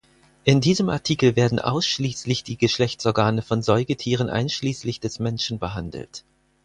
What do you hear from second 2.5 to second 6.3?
Geschlechtsorgane von Säugetieren einschließlich des Menschen behandelt.